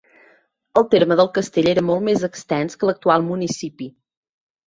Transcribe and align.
El 0.79 0.85
terme 0.93 1.17
del 1.19 1.29
castell 1.35 1.69
era 1.73 1.83
molt 1.91 2.03
més 2.07 2.25
extens 2.29 2.79
que 2.83 2.89
l'actual 2.91 3.27
municipi. 3.27 3.91